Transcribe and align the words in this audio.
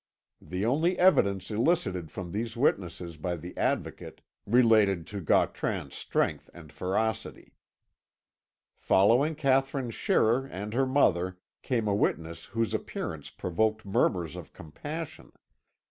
The 0.41 0.65
only 0.65 0.97
evidence 0.97 1.51
elicited 1.51 2.09
from 2.09 2.31
these 2.31 2.57
witnesses 2.57 3.17
by 3.17 3.35
the 3.35 3.55
Advocate 3.55 4.21
related 4.47 5.05
to 5.13 5.21
Gautran's 5.21 5.93
strength 5.93 6.49
and 6.55 6.73
ferocity. 6.73 7.53
Following 8.79 9.35
Katherine 9.35 9.91
Scherrer 9.91 10.49
and 10.51 10.73
her 10.73 10.87
mother 10.87 11.37
came 11.61 11.87
a 11.87 11.93
witness 11.93 12.45
whose 12.45 12.73
appearance 12.73 13.29
provoked 13.29 13.85
murmurs 13.85 14.35
of 14.35 14.53
compassion. 14.53 15.33